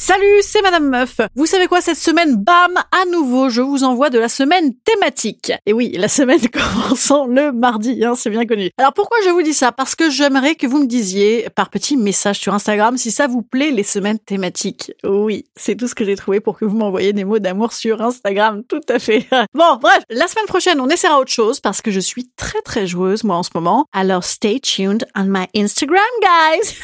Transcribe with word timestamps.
Salut, 0.00 0.42
c'est 0.42 0.62
Madame 0.62 0.88
Meuf. 0.88 1.20
Vous 1.34 1.46
savez 1.46 1.66
quoi 1.66 1.80
cette 1.80 1.96
semaine 1.96 2.36
Bam, 2.36 2.72
à 2.92 3.04
nouveau, 3.10 3.48
je 3.48 3.60
vous 3.60 3.82
envoie 3.82 4.10
de 4.10 4.18
la 4.20 4.28
semaine 4.28 4.72
thématique. 4.84 5.52
Et 5.66 5.72
oui, 5.72 5.90
la 5.98 6.06
semaine 6.06 6.40
commençant 6.52 7.26
le 7.26 7.50
mardi, 7.50 8.04
hein, 8.04 8.14
c'est 8.14 8.30
bien 8.30 8.46
connu. 8.46 8.70
Alors 8.78 8.92
pourquoi 8.92 9.18
je 9.24 9.30
vous 9.30 9.42
dis 9.42 9.54
ça? 9.54 9.72
Parce 9.72 9.96
que 9.96 10.08
j'aimerais 10.08 10.54
que 10.54 10.68
vous 10.68 10.78
me 10.78 10.86
disiez 10.86 11.48
par 11.50 11.68
petit 11.68 11.96
message 11.96 12.38
sur 12.38 12.54
Instagram 12.54 12.96
si 12.96 13.10
ça 13.10 13.26
vous 13.26 13.42
plaît 13.42 13.72
les 13.72 13.82
semaines 13.82 14.20
thématiques. 14.20 14.92
Oui, 15.02 15.46
c'est 15.56 15.74
tout 15.74 15.88
ce 15.88 15.96
que 15.96 16.04
j'ai 16.04 16.14
trouvé 16.14 16.38
pour 16.38 16.56
que 16.56 16.64
vous 16.64 16.76
m'envoyiez 16.76 17.12
des 17.12 17.24
mots 17.24 17.40
d'amour 17.40 17.72
sur 17.72 18.00
Instagram, 18.00 18.62
tout 18.68 18.80
à 18.88 19.00
fait. 19.00 19.26
Bon, 19.52 19.78
bref, 19.82 20.04
la 20.10 20.28
semaine 20.28 20.46
prochaine, 20.46 20.80
on 20.80 20.88
essaiera 20.88 21.18
autre 21.18 21.32
chose 21.32 21.58
parce 21.58 21.82
que 21.82 21.90
je 21.90 21.98
suis 21.98 22.30
très 22.36 22.60
très 22.60 22.86
joueuse 22.86 23.24
moi 23.24 23.36
en 23.36 23.42
ce 23.42 23.50
moment. 23.52 23.86
Alors 23.92 24.22
stay 24.22 24.60
tuned 24.60 25.04
on 25.16 25.24
my 25.24 25.46
Instagram, 25.56 25.98
guys. 26.22 26.76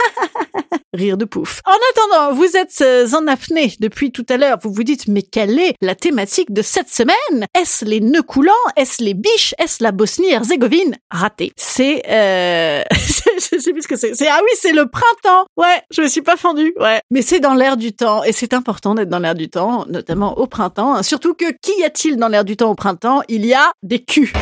Rire 0.95 1.17
de 1.17 1.25
pouf. 1.25 1.61
En 1.67 1.73
attendant, 1.73 2.35
vous 2.35 2.57
êtes 2.57 2.81
euh, 2.81 3.09
en 3.15 3.27
apnée 3.27 3.75
depuis 3.81 4.13
tout 4.13 4.25
à 4.29 4.37
l'heure. 4.37 4.59
Vous 4.63 4.73
vous 4.73 4.85
dites, 4.85 5.09
mais 5.09 5.23
quelle 5.23 5.59
est 5.59 5.75
la 5.83 5.97
thématique 5.97 6.53
de 6.53 6.63
cette 6.63 6.89
semaine? 6.89 7.47
Est-ce 7.53 7.85
les 7.85 7.99
nœuds 7.99 8.23
coulants? 8.23 8.53
Est-ce 8.77 9.03
les 9.03 9.15
biches? 9.15 9.57
Est-ce 9.59 9.83
la 9.83 9.91
Bosnie-Herzégovine? 9.91 10.97
Raté. 11.11 11.53
C'est, 11.57 12.05
euh... 12.09 12.85
je 12.93 13.59
sais 13.59 13.73
plus 13.73 13.83
ce 13.83 13.89
que 13.89 13.97
c'est. 13.97 14.15
C'est, 14.15 14.29
ah 14.29 14.39
oui, 14.41 14.51
c'est 14.55 14.73
le 14.73 14.87
printemps. 14.87 15.47
Ouais, 15.57 15.83
je 15.91 16.03
me 16.03 16.07
suis 16.07 16.23
pas 16.23 16.37
fendue. 16.37 16.73
Ouais. 16.79 17.01
Mais 17.11 17.23
c'est 17.23 17.41
dans 17.41 17.55
l'air 17.55 17.77
du 17.77 17.93
temps. 17.93 18.23
Et 18.23 18.31
c'est 18.31 18.55
important 18.55 18.95
d'être 18.95 19.09
dans 19.09 19.19
l'air 19.19 19.35
du 19.35 19.51
temps, 19.51 19.87
notamment 19.89 20.39
au 20.39 20.47
printemps. 20.47 21.03
Surtout 21.03 21.35
que, 21.35 21.51
qu'y 21.51 21.83
a-t-il 21.83 22.19
dans 22.19 22.29
l'air 22.29 22.45
du 22.45 22.57
temps 22.57 22.71
au 22.71 22.77
printemps? 22.77 23.23
Il 23.29 23.45
y 23.45 23.53
a 23.55 23.73
des 23.83 23.99
culs. 24.05 24.33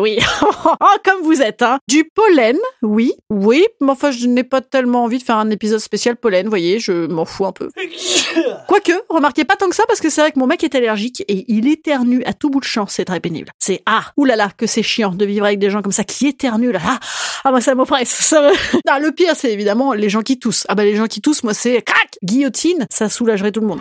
Oui, 0.00 0.18
comme 1.04 1.22
vous 1.22 1.42
êtes, 1.42 1.60
hein. 1.60 1.78
Du 1.86 2.04
pollen, 2.04 2.56
oui, 2.80 3.12
oui, 3.28 3.66
mais 3.82 3.90
enfin, 3.90 4.10
je 4.10 4.26
n'ai 4.26 4.44
pas 4.44 4.62
tellement 4.62 5.04
envie 5.04 5.18
de 5.18 5.22
faire 5.22 5.36
un 5.36 5.50
épisode 5.50 5.80
spécial 5.80 6.16
pollen, 6.16 6.44
vous 6.44 6.50
voyez, 6.50 6.78
je 6.78 7.06
m'en 7.06 7.26
fous 7.26 7.44
un 7.44 7.52
peu. 7.52 7.68
Quoique, 8.68 8.92
remarquez 9.10 9.44
pas 9.44 9.56
tant 9.56 9.68
que 9.68 9.76
ça, 9.76 9.84
parce 9.86 10.00
que 10.00 10.08
c'est 10.08 10.22
vrai 10.22 10.32
que 10.32 10.38
mon 10.38 10.46
mec 10.46 10.64
est 10.64 10.74
allergique 10.74 11.22
et 11.28 11.44
il 11.48 11.68
éternue 11.68 12.22
à 12.24 12.32
tout 12.32 12.48
bout 12.48 12.60
de 12.60 12.64
champ, 12.64 12.86
c'est 12.86 13.04
très 13.04 13.20
pénible. 13.20 13.52
C'est, 13.58 13.82
ah, 13.84 14.04
oulala, 14.16 14.50
que 14.56 14.66
c'est 14.66 14.82
chiant 14.82 15.10
de 15.10 15.24
vivre 15.26 15.44
avec 15.44 15.58
des 15.58 15.68
gens 15.68 15.82
comme 15.82 15.92
ça 15.92 16.04
qui 16.04 16.28
éternuent, 16.28 16.72
là. 16.72 16.80
Ah, 16.82 17.00
ah 17.44 17.50
moi, 17.50 17.60
ça 17.60 17.74
m'oppresse, 17.74 18.08
ça 18.08 18.40
me... 18.40 18.48
Non, 18.88 18.98
le 18.98 19.12
pire, 19.12 19.34
c'est 19.36 19.52
évidemment 19.52 19.92
les 19.92 20.08
gens 20.08 20.22
qui 20.22 20.38
toussent. 20.38 20.64
Ah 20.70 20.74
bah, 20.74 20.84
les 20.84 20.96
gens 20.96 21.08
qui 21.08 21.20
toussent, 21.20 21.44
moi, 21.44 21.52
c'est, 21.52 21.82
crac, 21.82 22.16
guillotine, 22.22 22.86
ça 22.90 23.10
soulagerait 23.10 23.52
tout 23.52 23.60
le 23.60 23.66
monde. 23.66 23.80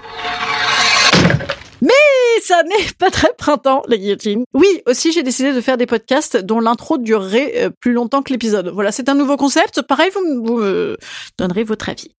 Mais 1.81 1.94
ça 2.44 2.63
n'est 2.63 2.94
pas 2.97 3.09
très 3.09 3.33
printemps, 3.38 3.83
la 3.88 3.97
guillotine. 3.97 4.44
Oui, 4.53 4.81
aussi 4.85 5.11
j'ai 5.11 5.23
décidé 5.23 5.53
de 5.53 5.61
faire 5.61 5.77
des 5.77 5.85
podcasts 5.85 6.38
dont 6.38 6.59
l'intro 6.59 6.97
durerait 6.97 7.53
euh, 7.66 7.69
plus 7.69 7.94
longtemps 7.94 8.22
que 8.22 8.31
l'épisode. 8.31 8.69
Voilà, 8.69 8.91
c'est 8.91 9.09
un 9.09 9.16
nouveau 9.16 9.38
concept. 9.38 9.81
Pareil, 9.81 10.09
vous, 10.13 10.44
vous 10.44 10.57
me 10.57 10.97
donnerez 11.38 11.63
votre 11.63 11.89
avis. 11.89 12.11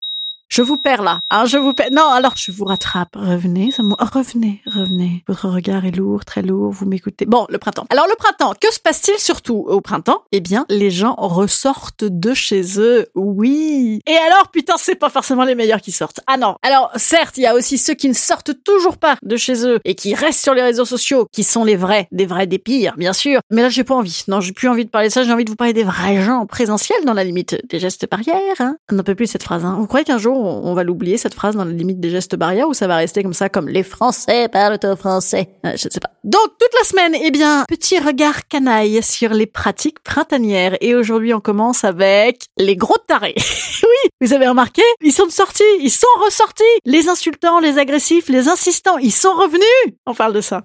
Je 0.50 0.62
vous 0.62 0.76
perds 0.76 1.02
là, 1.02 1.20
hein, 1.30 1.44
je 1.46 1.58
vous 1.58 1.72
perds. 1.74 1.92
Non, 1.92 2.08
alors 2.08 2.34
je 2.36 2.50
vous 2.50 2.64
rattrape. 2.64 3.14
Revenez, 3.14 3.70
revenez, 3.78 4.60
revenez. 4.66 5.22
Votre 5.28 5.48
regard 5.48 5.84
est 5.84 5.92
lourd, 5.92 6.24
très 6.24 6.42
lourd, 6.42 6.72
vous 6.72 6.86
m'écoutez. 6.86 7.24
Bon, 7.24 7.46
le 7.48 7.58
printemps. 7.58 7.86
Alors 7.88 8.08
le 8.08 8.16
printemps, 8.16 8.54
que 8.60 8.74
se 8.74 8.80
passe-t-il 8.80 9.16
surtout 9.20 9.64
au 9.68 9.80
printemps? 9.80 10.24
Eh 10.32 10.40
bien, 10.40 10.66
les 10.68 10.90
gens 10.90 11.14
ressortent 11.16 12.02
de 12.02 12.34
chez 12.34 12.80
eux, 12.80 13.06
oui. 13.14 14.00
Et 14.08 14.16
alors, 14.16 14.48
putain, 14.48 14.74
c'est 14.76 14.96
pas 14.96 15.08
forcément 15.08 15.44
les 15.44 15.54
meilleurs 15.54 15.80
qui 15.80 15.92
sortent. 15.92 16.18
Ah 16.26 16.36
non. 16.36 16.56
Alors, 16.62 16.90
certes, 16.96 17.38
il 17.38 17.42
y 17.42 17.46
a 17.46 17.54
aussi 17.54 17.78
ceux 17.78 17.94
qui 17.94 18.08
ne 18.08 18.14
sortent 18.14 18.64
toujours 18.64 18.96
pas 18.96 19.14
de 19.22 19.36
chez 19.36 19.64
eux 19.64 19.78
et 19.84 19.94
qui 19.94 20.16
restent 20.16 20.42
sur 20.42 20.54
les 20.54 20.62
réseaux 20.62 20.84
sociaux, 20.84 21.28
qui 21.30 21.44
sont 21.44 21.62
les 21.62 21.76
vrais, 21.76 22.08
des 22.10 22.26
vrais, 22.26 22.48
des 22.48 22.58
pires, 22.58 22.96
bien 22.96 23.12
sûr. 23.12 23.40
Mais 23.50 23.62
là, 23.62 23.68
j'ai 23.68 23.84
pas 23.84 23.94
envie. 23.94 24.24
Non, 24.26 24.40
j'ai 24.40 24.50
plus 24.52 24.68
envie 24.68 24.84
de 24.84 24.90
parler 24.90 25.06
de 25.06 25.12
ça. 25.12 25.22
J'ai 25.22 25.32
envie 25.32 25.44
de 25.44 25.50
vous 25.50 25.56
parler 25.56 25.74
des 25.74 25.84
vrais 25.84 26.20
gens 26.20 26.44
présentiels 26.46 27.04
dans 27.04 27.14
la 27.14 27.22
limite 27.22 27.56
des 27.68 27.78
gestes 27.78 28.10
barrières. 28.10 28.34
Hein. 28.58 28.78
On 28.90 28.96
n'en 28.96 29.04
peut 29.04 29.14
plus 29.14 29.28
cette 29.28 29.44
phrase. 29.44 29.64
Hein. 29.64 29.76
Vous 29.78 29.86
croyez 29.86 30.04
qu'un 30.04 30.18
jour 30.18 30.39
on 30.40 30.74
va 30.74 30.84
l'oublier 30.84 31.16
cette 31.16 31.34
phrase 31.34 31.56
dans 31.56 31.64
la 31.64 31.72
limite 31.72 32.00
des 32.00 32.10
gestes 32.10 32.36
barrières 32.36 32.68
ou 32.68 32.74
ça 32.74 32.86
va 32.86 32.96
rester 32.96 33.22
comme 33.22 33.34
ça 33.34 33.48
comme 33.48 33.68
les 33.68 33.82
Français 33.82 34.48
parlent 34.48 34.78
au 34.84 34.96
français? 34.96 35.48
Euh, 35.64 35.72
Je 35.76 35.88
ne 35.88 35.92
sais 35.92 36.00
pas. 36.00 36.10
Donc 36.24 36.48
toute 36.58 36.72
la 36.78 36.84
semaine, 36.84 37.14
eh 37.22 37.30
bien, 37.30 37.64
petit 37.68 37.98
regard 37.98 38.46
canaille 38.48 39.02
sur 39.02 39.30
les 39.30 39.46
pratiques 39.46 40.00
printanières 40.02 40.76
et 40.80 40.94
aujourd'hui 40.94 41.34
on 41.34 41.40
commence 41.40 41.84
avec 41.84 42.46
les 42.56 42.76
gros 42.76 42.98
tarés. 43.06 43.34
oui, 43.82 44.10
vous 44.20 44.32
avez 44.32 44.48
remarqué 44.48 44.82
Ils 45.02 45.12
sont 45.12 45.28
sortis, 45.30 45.62
ils 45.80 45.90
sont 45.90 46.06
ressortis. 46.24 46.64
Les 46.84 47.08
insultants, 47.08 47.60
les 47.60 47.78
agressifs, 47.78 48.28
les 48.28 48.48
insistants, 48.48 48.98
ils 48.98 49.12
sont 49.12 49.32
revenus. 49.32 49.94
On 50.06 50.14
parle 50.14 50.34
de 50.34 50.40
ça. 50.40 50.62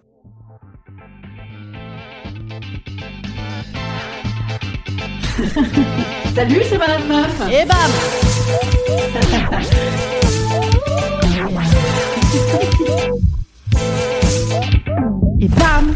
Salut, 6.35 6.62
c'est 6.69 6.78
Madame 6.78 7.08
Meuf. 7.08 7.41
Et 7.52 7.66
bam 7.66 8.84
Et 15.41 15.47
bam 15.47 15.93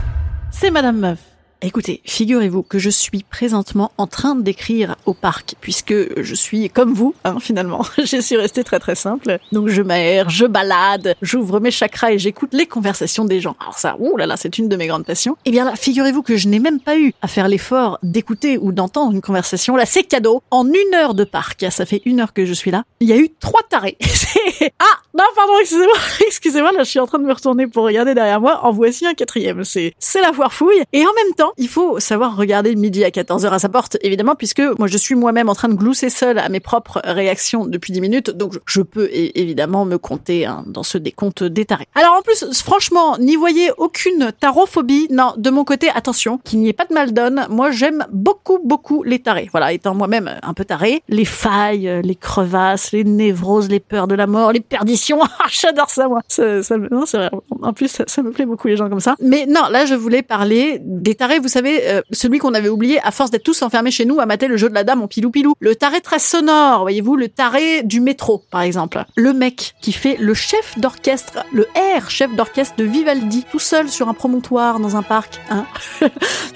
C'est 0.51 0.71
Madame 0.71 0.99
Meuf. 0.99 1.28
Écoutez, 1.61 1.99
figurez-vous 2.05 2.63
que 2.63 2.79
je 2.79 2.89
suis 2.89 3.23
présentement 3.23 3.91
en 3.97 4.07
train 4.07 4.33
d'écrire 4.33 4.95
au 5.05 5.13
parc, 5.13 5.55
puisque 5.59 5.93
je 6.21 6.33
suis 6.33 6.69
comme 6.69 6.93
vous, 6.93 7.13
hein, 7.25 7.35
finalement. 7.41 7.83
je 7.97 8.21
suis 8.21 8.37
restée 8.37 8.63
très 8.63 8.79
très 8.79 8.95
simple. 8.95 9.39
Donc 9.51 9.67
je 9.67 9.81
m'aère, 9.81 10.29
je 10.29 10.45
balade, 10.45 11.15
j'ouvre 11.21 11.59
mes 11.59 11.69
chakras 11.69 12.13
et 12.13 12.17
j'écoute 12.17 12.53
les 12.53 12.65
conversations 12.65 13.25
des 13.25 13.41
gens. 13.41 13.57
Alors 13.59 13.77
ça, 13.77 13.97
ouh 13.99 14.15
là 14.15 14.25
là, 14.25 14.37
c'est 14.37 14.57
une 14.57 14.69
de 14.69 14.77
mes 14.77 14.87
grandes 14.87 15.05
passions. 15.05 15.35
Eh 15.43 15.51
bien 15.51 15.65
là, 15.65 15.75
figurez-vous 15.75 16.23
que 16.23 16.37
je 16.37 16.47
n'ai 16.47 16.59
même 16.59 16.79
pas 16.79 16.97
eu 16.97 17.13
à 17.21 17.27
faire 17.27 17.49
l'effort 17.49 17.99
d'écouter 18.03 18.57
ou 18.57 18.71
d'entendre 18.71 19.11
une 19.11 19.21
conversation. 19.21 19.75
Là, 19.75 19.85
c'est 19.85 20.03
cadeau. 20.03 20.41
En 20.51 20.65
une 20.65 20.95
heure 20.95 21.13
de 21.13 21.25
parc, 21.25 21.65
ça 21.71 21.85
fait 21.85 22.01
une 22.05 22.21
heure 22.21 22.31
que 22.31 22.45
je 22.45 22.53
suis 22.53 22.71
là, 22.71 22.85
il 23.01 23.09
y 23.09 23.11
a 23.11 23.17
eu 23.17 23.31
trois 23.37 23.63
tarés. 23.69 23.97
ah, 24.79 24.98
non, 25.19 25.25
pardon, 25.35 25.51
excusez-moi, 25.59 25.97
excusez-moi, 26.27 26.71
là 26.71 26.83
je 26.83 26.89
suis 26.91 26.99
en 26.99 27.05
train 27.05 27.19
de 27.19 27.25
me 27.25 27.33
retourner 27.33 27.67
pour 27.67 27.83
regarder 27.83 28.13
derrière 28.13 28.39
moi. 28.39 28.61
En 28.63 28.71
voici 28.71 29.05
un 29.05 29.13
quatrième. 29.13 29.65
C'est, 29.65 29.93
c'est 29.99 30.21
la 30.21 30.31
foire 30.31 30.53
fouille. 30.53 30.81
Et 30.93 31.01
en 31.01 31.13
même 31.13 31.33
temps, 31.35 31.51
il 31.57 31.67
faut 31.67 31.99
savoir 31.99 32.37
regarder 32.37 32.73
midi 32.75 33.03
à 33.03 33.09
14h 33.09 33.49
à 33.49 33.59
sa 33.59 33.67
porte, 33.67 33.97
évidemment, 34.01 34.35
puisque 34.35 34.61
moi 34.77 34.87
je 34.87 34.97
suis 34.97 35.15
moi-même 35.15 35.49
en 35.49 35.55
train 35.55 35.67
de 35.67 35.73
glousser 35.73 36.09
seul 36.09 36.39
à 36.39 36.47
mes 36.47 36.61
propres 36.61 37.01
réactions 37.03 37.65
depuis 37.65 37.91
10 37.91 37.99
minutes, 37.99 38.29
donc 38.29 38.53
je 38.65 38.81
peux 38.81 39.09
évidemment 39.11 39.83
me 39.83 39.97
compter 39.97 40.45
hein, 40.45 40.63
dans 40.67 40.83
ce 40.83 40.97
décompte 40.97 41.43
détaré. 41.43 41.85
Alors 41.95 42.13
en 42.13 42.21
plus, 42.21 42.45
franchement, 42.63 43.17
n'y 43.17 43.35
voyez 43.35 43.71
aucune 43.77 44.31
tarophobie. 44.39 45.07
Non, 45.09 45.33
de 45.35 45.49
mon 45.49 45.65
côté, 45.65 45.89
attention, 45.93 46.37
qu'il 46.37 46.59
n'y 46.59 46.69
ait 46.69 46.73
pas 46.73 46.85
de 46.85 46.93
mal 46.93 47.11
donne. 47.11 47.45
Moi, 47.49 47.71
j'aime 47.71 48.05
beaucoup, 48.13 48.59
beaucoup 48.63 49.03
les 49.03 49.19
tarés. 49.19 49.49
Voilà, 49.51 49.73
étant 49.73 49.93
moi-même 49.93 50.39
un 50.41 50.53
peu 50.53 50.63
taré, 50.63 51.03
les 51.09 51.25
failles, 51.25 51.99
les 52.03 52.15
crevasses, 52.15 52.93
les 52.93 53.03
névroses, 53.03 53.69
les 53.69 53.81
peurs 53.81 54.07
de 54.07 54.15
la 54.15 54.25
mort, 54.25 54.53
les 54.53 54.61
perditions. 54.61 55.08
Ah, 55.41 55.47
j'adore 55.49 55.89
ça, 55.89 56.09
moi. 56.09 56.21
Ça, 56.27 56.61
ça, 56.63 56.77
non, 56.77 57.05
c'est 57.05 57.17
vrai. 57.17 57.29
En 57.61 57.71
plus, 57.71 57.87
ça, 57.87 58.03
ça 58.07 58.21
me 58.21 58.31
plaît 58.31 58.45
beaucoup 58.45 58.67
les 58.67 58.75
gens 58.75 58.89
comme 58.89 58.99
ça. 58.99 59.15
Mais 59.21 59.45
non, 59.45 59.69
là, 59.69 59.85
je 59.85 59.95
voulais 59.95 60.21
parler 60.21 60.79
des 60.81 61.15
tarés 61.15 61.29
taré, 61.29 61.39
vous 61.39 61.47
savez, 61.47 61.87
euh, 61.87 62.01
celui 62.11 62.39
qu'on 62.39 62.53
avait 62.53 62.69
oublié 62.69 62.99
à 63.03 63.11
force 63.11 63.29
d'être 63.29 63.43
tous 63.43 63.61
enfermés 63.61 63.91
chez 63.91 64.05
nous 64.05 64.19
à 64.19 64.25
mater 64.25 64.47
le 64.47 64.57
jeu 64.57 64.67
de 64.69 64.73
la 64.73 64.83
dame 64.83 65.01
en 65.01 65.07
pilou-pilou. 65.07 65.53
Le 65.59 65.75
taré 65.75 66.01
très 66.01 66.17
sonore, 66.19 66.81
voyez-vous, 66.81 67.15
le 67.15 67.29
taré 67.29 67.83
du 67.83 68.01
métro, 68.01 68.43
par 68.49 68.61
exemple. 68.61 69.03
Le 69.15 69.33
mec 69.33 69.75
qui 69.81 69.91
fait 69.91 70.17
le 70.19 70.33
chef 70.33 70.77
d'orchestre, 70.79 71.45
le 71.53 71.67
R, 71.97 72.09
chef 72.09 72.35
d'orchestre 72.35 72.75
de 72.77 72.83
Vivaldi, 72.83 73.45
tout 73.51 73.59
seul 73.59 73.89
sur 73.89 74.09
un 74.09 74.13
promontoire 74.13 74.79
dans 74.79 74.95
un 74.95 75.03
parc. 75.03 75.39
Hein 75.49 75.65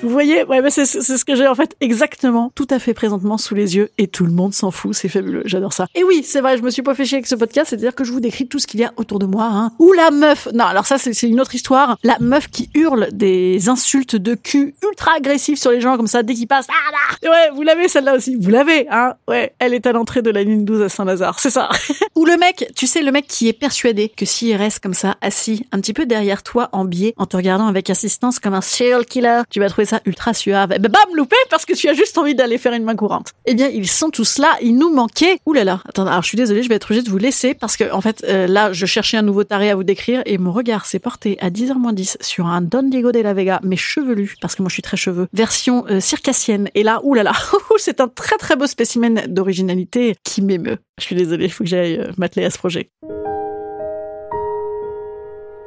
vous 0.01 0.09
voyez, 0.09 0.43
ouais, 0.45 0.61
c'est 0.69 0.85
ce 0.85 1.23
que 1.25 1.35
j'ai 1.35 1.47
en 1.47 1.55
fait 1.55 1.75
exactement, 1.79 2.51
tout 2.55 2.67
à 2.69 2.79
fait 2.79 2.93
présentement 2.93 3.37
sous 3.37 3.53
les 3.53 3.75
yeux 3.75 3.91
et 3.97 4.07
tout 4.07 4.25
le 4.25 4.31
monde 4.31 4.53
s'en 4.53 4.71
fout, 4.71 4.95
c'est 4.95 5.09
fabuleux, 5.09 5.43
j'adore 5.45 5.73
ça. 5.73 5.87
Et 5.93 6.03
oui, 6.03 6.23
c'est 6.25 6.41
vrai, 6.41 6.57
je 6.57 6.63
me 6.63 6.71
suis 6.71 6.81
pas 6.81 6.95
fait 6.95 7.05
chier 7.05 7.17
avec 7.17 7.27
ce 7.27 7.35
podcast, 7.35 7.69
c'est-à-dire 7.69 7.93
que 7.93 8.03
je 8.03 8.11
vous 8.11 8.19
décris 8.19 8.42
tout 8.47 8.59
ce 8.59 8.67
qu'il 8.67 8.79
y 8.79 8.83
a 8.83 8.93
autour 8.97 9.19
de 9.19 9.25
moi. 9.25 9.49
Hein. 9.51 9.71
Ou 9.79 9.91
la 9.93 10.11
meuf, 10.11 10.47
non, 10.53 10.65
alors 10.65 10.85
ça 10.85 10.97
c'est 10.97 11.27
une 11.27 11.41
autre 11.41 11.55
histoire, 11.55 11.97
la 12.03 12.17
meuf 12.19 12.49
qui 12.49 12.69
hurle 12.73 13.09
des 13.11 13.69
insultes 13.69 14.15
de 14.15 14.35
cul 14.35 14.75
ultra 14.83 15.13
agressives 15.17 15.57
sur 15.57 15.71
les 15.71 15.81
gens 15.81 15.97
comme 15.97 16.07
ça 16.07 16.23
dès 16.23 16.33
qu'ils 16.33 16.47
passent. 16.47 16.67
Ah 16.69 16.91
là 16.91 17.29
Ouais, 17.29 17.55
vous 17.55 17.61
l'avez 17.61 17.87
celle-là 17.87 18.15
aussi, 18.15 18.35
vous 18.35 18.49
l'avez, 18.49 18.87
hein 18.89 19.13
Ouais, 19.27 19.53
elle 19.59 19.73
est 19.73 19.85
à 19.85 19.91
l'entrée 19.91 20.21
de 20.21 20.29
la 20.29 20.43
ligne 20.43 20.65
12 20.65 20.81
à 20.81 20.89
Saint-Lazare, 20.89 21.39
c'est 21.39 21.49
ça. 21.49 21.69
Ou 22.15 22.25
le 22.25 22.37
mec, 22.37 22.71
tu 22.75 22.87
sais, 22.87 23.01
le 23.01 23.11
mec 23.11 23.27
qui 23.27 23.47
est 23.47 23.53
persuadé 23.53 24.09
que 24.09 24.25
s'il 24.25 24.55
reste 24.55 24.79
comme 24.79 24.93
ça, 24.93 25.15
assis, 25.21 25.65
un 25.71 25.79
petit 25.79 25.93
peu 25.93 26.05
derrière 26.05 26.43
toi, 26.43 26.69
en 26.71 26.85
biais, 26.85 27.13
en 27.17 27.25
te 27.25 27.35
regardant 27.35 27.67
avec 27.67 27.89
assistance 27.89 28.39
comme 28.39 28.53
un 28.53 28.61
serial 28.61 29.05
killer, 29.05 29.41
tu 29.49 29.59
vas 29.59 29.69
trouver 29.69 29.85
ça 29.85 30.01
ultra 30.05 30.33
suave. 30.33 30.71
Et 30.73 30.79
ben 30.79 30.91
bam, 30.91 31.15
loupé 31.15 31.35
parce 31.49 31.65
que 31.65 31.73
tu 31.73 31.87
as 31.89 31.93
juste 31.93 32.17
envie 32.17 32.35
d'aller 32.35 32.57
faire 32.57 32.73
une 32.73 32.83
main 32.83 32.95
courante. 32.95 33.31
Eh 33.45 33.53
bien, 33.53 33.67
ils 33.67 33.87
sont 33.87 34.09
tous 34.09 34.37
là, 34.37 34.57
ils 34.61 34.75
nous 34.75 34.93
manquaient. 34.93 35.39
Ouh 35.45 35.53
là 35.53 35.63
là. 35.63 35.81
Attends, 35.87 36.05
alors 36.07 36.21
je 36.21 36.27
suis 36.27 36.37
désolée, 36.37 36.63
je 36.63 36.69
vais 36.69 36.75
être 36.75 36.85
obligée 36.85 37.03
de 37.03 37.09
vous 37.09 37.17
laisser 37.17 37.53
parce 37.53 37.77
que 37.77 37.91
en 37.91 38.01
fait, 38.01 38.23
euh, 38.33 38.47
là, 38.47 38.73
je 38.73 38.85
cherchais 38.85 39.17
un 39.17 39.21
nouveau 39.21 39.43
taré 39.43 39.69
à 39.69 39.75
vous 39.75 39.83
décrire 39.83 40.21
et 40.25 40.37
mon 40.37 40.51
regard 40.51 40.85
s'est 40.85 40.99
porté 40.99 41.37
à 41.39 41.49
10h10 41.49 42.17
sur 42.21 42.47
un 42.47 42.61
Don 42.61 42.83
Diego 42.83 43.11
de 43.11 43.19
la 43.19 43.33
Vega, 43.33 43.59
mais 43.63 43.75
chevelu, 43.75 44.35
parce 44.41 44.55
que 44.55 44.61
moi 44.61 44.69
je 44.69 44.73
suis 44.73 44.81
très 44.81 44.97
cheveux, 44.97 45.27
version 45.33 45.85
euh, 45.89 45.99
circassienne. 45.99 46.69
Et 46.75 46.83
là, 46.83 47.01
là, 47.03 47.31
c'est 47.77 48.01
un 48.01 48.07
très 48.07 48.37
très 48.37 48.55
beau 48.55 48.67
spécimen 48.67 49.23
d'originalité 49.27 50.15
qui 50.23 50.41
m'émeut. 50.41 50.77
Je 50.99 51.05
suis 51.05 51.15
désolée, 51.15 51.45
il 51.45 51.51
faut 51.51 51.63
que 51.63 51.69
j'aille 51.69 51.97
euh, 51.97 52.11
m'atteler 52.17 52.45
à 52.45 52.49
ce 52.49 52.57
projet. 52.57 52.89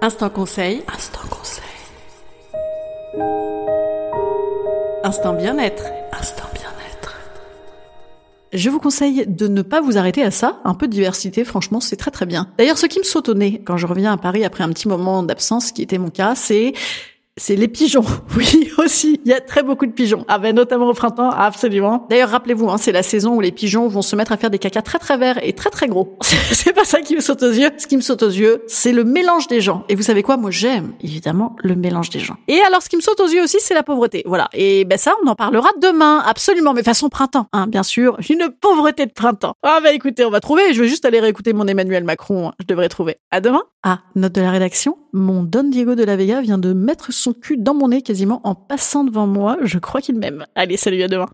Instant 0.03 0.29
conseil. 0.31 0.83
Instant 0.95 1.27
conseil. 1.31 1.65
Instant 5.05 5.35
bien-être. 5.35 5.85
Instant 6.13 6.45
bien-être. 6.53 6.66
Je 8.53 8.71
vous 8.71 8.79
conseille 8.79 9.27
de 9.27 9.49
ne 9.49 9.63
pas 9.63 9.81
vous 9.81 9.99
arrêter 9.99 10.23
à 10.23 10.31
ça. 10.31 10.61
Un 10.65 10.75
peu 10.75 10.87
de 10.87 10.93
diversité, 10.93 11.45
franchement, 11.45 11.81
c'est 11.81 11.97
très 11.97 12.11
très 12.11 12.27
bien. 12.27 12.49
D'ailleurs, 12.59 12.79
ce 12.79 12.87
qui 12.87 12.99
me 12.99 13.05
saute 13.05 13.29
au 13.29 13.35
nez 13.35 13.61
quand 13.65 13.77
je 13.77 13.87
reviens 13.87 14.13
à 14.13 14.17
Paris 14.17 14.45
après 14.45 14.65
un 14.65 14.69
petit 14.69 14.89
moment 14.89 15.23
d'absence, 15.23 15.73
qui 15.73 15.83
était 15.83 15.99
mon 15.99 16.11
cas, 16.11 16.35
c'est 16.35 16.73
c'est 17.39 17.57
les 17.57 17.69
pigeons. 17.69 18.05
Oui, 18.37 18.71
aussi. 18.77 19.19
Il 19.25 19.31
y 19.31 19.35
a 19.35 19.41
très 19.41 19.63
beaucoup 19.63 19.87
de 19.87 19.93
pigeons. 19.93 20.27
Ah 20.29 20.39
ben, 20.39 20.55
notamment 20.55 20.89
au 20.89 20.93
printemps, 20.93 21.31
absolument. 21.31 22.07
D'ailleurs, 22.11 22.29
rappelez-vous, 22.29 22.69
hein, 22.69 22.77
c'est 22.77 22.93
la 22.93 23.03
saison 23.03 23.35
où 23.35 23.41
les 23.41 23.51
pigeons 23.51 23.89
vont 23.89 24.03
se 24.03 24.15
mettre 24.15 24.33
à 24.33 24.37
faire 24.37 24.51
des 24.51 24.59
cacas 24.59 24.83
très 24.83 24.99
très 24.99 25.17
verts 25.17 25.43
et 25.43 25.55
très 25.55 25.71
très 25.71 25.87
gros. 25.87 26.19
c'est 26.21 26.75
pas 26.75 26.85
ça 26.85 27.01
qui 27.01 27.17
me 27.17 27.21
saute 27.21 27.43
aux 27.43 27.51
yeux. 27.51 27.71
Ce 27.79 27.87
qui 27.87 27.97
me 27.97 28.03
saute 28.03 28.23
aux 28.23 28.29
yeux, 28.29 28.63
c'est 28.67 28.93
le 28.93 29.05
mélange 29.05 29.49
des 29.49 29.63
gens. 29.63 29.85
Et 29.89 29.95
vous 29.95 30.03
savez 30.03 30.23
quoi? 30.23 30.37
Moi, 30.37 30.51
j'aime, 30.51 30.93
évidemment, 31.01 31.57
le 31.63 31.77
mélange 31.77 32.11
des 32.11 32.19
gens. 32.19 32.37
Et 32.47 32.61
alors, 32.67 32.83
ce 32.83 32.91
qui 32.91 32.97
me 32.97 33.01
saute 33.01 33.19
aux 33.21 33.29
yeux 33.29 33.43
aussi, 33.43 33.57
c'est 33.61 33.75
la 33.75 33.83
pauvreté. 33.83 34.23
Voilà. 34.27 34.51
Et 34.53 34.85
ben, 34.85 34.99
ça, 34.99 35.15
on 35.25 35.27
en 35.29 35.35
parlera 35.35 35.71
demain. 35.81 36.23
Absolument. 36.27 36.75
Mais 36.75 36.83
façon 36.83 37.09
printemps. 37.09 37.47
Hein, 37.55 37.69
bien 37.69 37.83
sûr. 37.83 38.19
Une 38.29 38.51
pauvreté 38.61 39.07
de 39.07 39.13
printemps. 39.13 39.55
Ah 39.63 39.79
ben, 39.83 39.95
écoutez, 39.95 40.27
on 40.27 40.31
va 40.31 40.41
trouver. 40.41 40.75
Je 40.75 40.83
vais 40.83 40.89
juste 40.89 41.07
aller 41.07 41.21
réécouter 41.21 41.55
mon 41.55 41.67
Emmanuel 41.67 42.05
Macron. 42.05 42.53
Je 42.61 42.67
devrais 42.67 42.91
trouver. 42.91 43.17
À 43.31 43.41
demain. 43.41 43.63
Ah, 43.83 44.01
note 44.15 44.33
de 44.33 44.41
la 44.41 44.51
rédaction. 44.51 44.99
Mon 45.13 45.43
Don 45.43 45.65
Diego 45.65 45.95
de 45.95 46.05
la 46.05 46.17
Vega 46.17 46.41
vient 46.41 46.59
de 46.59 46.73
mettre 46.73 47.13
son 47.27 47.33
cul 47.33 47.57
dans 47.57 47.75
mon 47.75 47.89
nez 47.89 48.03
quasiment 48.03 48.41
en 48.45 48.55
passant 48.55 49.03
devant 49.03 49.27
moi. 49.27 49.57
Je 49.63 49.81
crois 49.81 50.01
qu'il 50.01 50.17
m'aime. 50.17 50.47
Allez, 50.55 50.77
salut, 50.77 51.03
à 51.03 51.09
demain. 51.09 51.27